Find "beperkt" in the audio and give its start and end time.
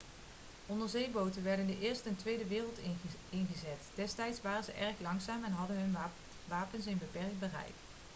6.97-7.39